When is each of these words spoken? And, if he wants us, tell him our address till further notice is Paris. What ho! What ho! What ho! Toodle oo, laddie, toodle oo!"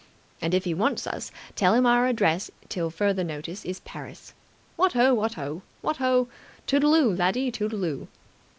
And, 0.41 0.55
if 0.55 0.63
he 0.63 0.73
wants 0.73 1.05
us, 1.05 1.29
tell 1.55 1.75
him 1.75 1.85
our 1.85 2.07
address 2.07 2.49
till 2.69 2.89
further 2.89 3.23
notice 3.23 3.63
is 3.63 3.81
Paris. 3.81 4.33
What 4.75 4.93
ho! 4.93 5.13
What 5.13 5.35
ho! 5.35 5.61
What 5.81 5.97
ho! 5.97 6.27
Toodle 6.65 6.95
oo, 6.95 7.13
laddie, 7.15 7.51
toodle 7.51 7.85
oo!" 7.85 8.07